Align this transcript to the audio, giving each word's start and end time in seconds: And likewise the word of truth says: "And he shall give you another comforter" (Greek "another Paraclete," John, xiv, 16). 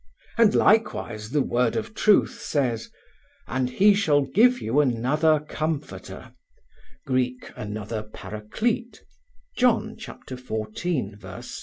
And 0.35 0.55
likewise 0.55 1.29
the 1.29 1.43
word 1.43 1.75
of 1.75 1.93
truth 1.93 2.41
says: 2.41 2.89
"And 3.47 3.69
he 3.69 3.93
shall 3.93 4.21
give 4.23 4.59
you 4.59 4.79
another 4.79 5.39
comforter" 5.41 6.33
(Greek 7.05 7.51
"another 7.55 8.01
Paraclete," 8.01 9.03
John, 9.57 9.95
xiv, 9.95 10.27
16). 10.27 11.19